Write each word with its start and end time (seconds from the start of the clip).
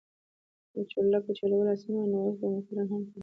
که 0.71 0.79
چورلکه 0.91 1.31
چلول 1.39 1.67
اسانه 1.73 1.97
وای 1.99 2.07
نو 2.11 2.17
اوس 2.25 2.37
به 2.41 2.47
موټروان 2.53 2.85
هم 2.91 3.01
چلوله. 3.07 3.19